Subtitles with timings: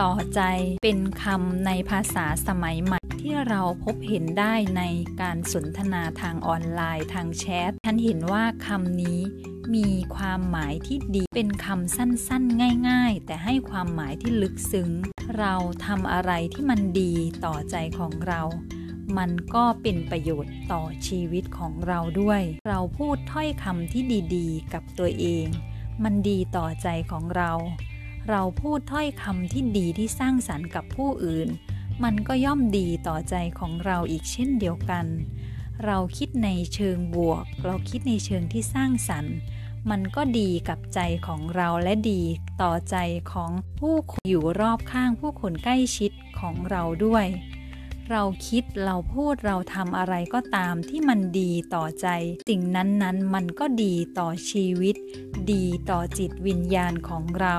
[0.00, 0.40] ต่อใจ
[0.82, 4.82] เป็นคำในภาษาสมัยใหม่ ที่เราพบเห็นได้ใน
[5.20, 9.20] การสนทนาทางออนไลน์ทางแชทฉันเห็นว่าคำนี้
[9.74, 14.90] มีความหมายที่ดีเป็นคำสั้นๆ ง่าย ๆ แต่ให้ความหมายที่ลึกซึ้ง
[15.38, 15.54] เรา
[15.86, 17.12] ทำอะไรที่มันดี
[17.44, 18.42] ต่อใจของเรา
[19.18, 24.02] มันก็เป็นประโยชน์ต่อชีวิตของเราด้วย เราพูดถ้อยคำที่
[24.36, 25.46] ดีๆ กับตัวเอง
[26.04, 27.52] มันดีต่อใจของเรา
[28.30, 31.48] เราพูดถ้อยคำที่ดีที่สร้างสรรค์กับผู้อื่น
[32.04, 35.06] มันก็ย่อมดีต่อใจของเราอีกเช่นเดียวกัน
[35.84, 39.34] เราคิดในเชิงบวก เราคิดในเชิงที่สร้างสรรค์
[39.90, 42.22] มันก็ดีกับใจของเราและดี
[42.62, 42.96] ต่อใจ
[43.32, 46.10] ของผู้คนอยู่รอบข้างผู้คนใกล้ชิด
[46.40, 47.26] ของเราด้วย
[48.10, 52.06] เราคิดเราพูดเราทำอะไรก็ตามที่มันดีต่อใจ
[52.50, 54.96] สิ่งนั้นๆ มันก็ดีต่อชีวิต
[55.52, 57.56] ดีต่อจิตวิญญาณของเรา